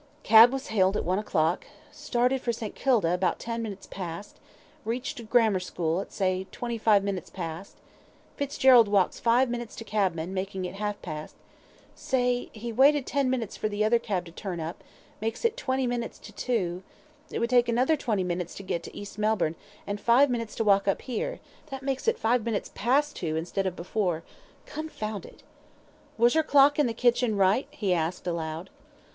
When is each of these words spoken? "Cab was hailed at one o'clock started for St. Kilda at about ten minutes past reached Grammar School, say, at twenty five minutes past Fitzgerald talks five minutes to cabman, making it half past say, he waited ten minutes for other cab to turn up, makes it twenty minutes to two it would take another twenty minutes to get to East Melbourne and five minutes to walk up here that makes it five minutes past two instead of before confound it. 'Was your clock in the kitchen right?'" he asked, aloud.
"Cab 0.23 0.51
was 0.51 0.69
hailed 0.69 0.97
at 0.97 1.05
one 1.05 1.19
o'clock 1.19 1.67
started 1.91 2.41
for 2.41 2.51
St. 2.51 2.73
Kilda 2.73 3.09
at 3.09 3.13
about 3.13 3.37
ten 3.37 3.61
minutes 3.61 3.85
past 3.85 4.37
reached 4.83 5.29
Grammar 5.29 5.59
School, 5.59 6.03
say, 6.09 6.41
at 6.41 6.51
twenty 6.51 6.79
five 6.79 7.03
minutes 7.03 7.29
past 7.29 7.75
Fitzgerald 8.35 8.87
talks 8.87 9.19
five 9.19 9.47
minutes 9.47 9.75
to 9.75 9.83
cabman, 9.83 10.33
making 10.33 10.65
it 10.65 10.73
half 10.73 10.99
past 11.03 11.35
say, 11.93 12.49
he 12.51 12.71
waited 12.73 13.05
ten 13.05 13.29
minutes 13.29 13.55
for 13.55 13.67
other 13.67 13.99
cab 13.99 14.25
to 14.25 14.31
turn 14.31 14.59
up, 14.59 14.83
makes 15.21 15.45
it 15.45 15.55
twenty 15.55 15.85
minutes 15.85 16.17
to 16.17 16.31
two 16.31 16.81
it 17.29 17.37
would 17.37 17.51
take 17.51 17.69
another 17.69 17.95
twenty 17.95 18.23
minutes 18.23 18.55
to 18.55 18.63
get 18.63 18.81
to 18.81 18.97
East 18.97 19.19
Melbourne 19.19 19.53
and 19.85 20.01
five 20.01 20.31
minutes 20.31 20.55
to 20.55 20.63
walk 20.63 20.87
up 20.87 21.03
here 21.03 21.39
that 21.67 21.83
makes 21.83 22.07
it 22.07 22.17
five 22.17 22.43
minutes 22.43 22.71
past 22.73 23.15
two 23.17 23.35
instead 23.35 23.67
of 23.67 23.75
before 23.75 24.23
confound 24.65 25.27
it. 25.27 25.43
'Was 26.17 26.33
your 26.33 26.43
clock 26.43 26.79
in 26.79 26.87
the 26.87 26.93
kitchen 26.95 27.37
right?'" 27.37 27.67
he 27.69 27.93
asked, 27.93 28.25
aloud. 28.25 28.71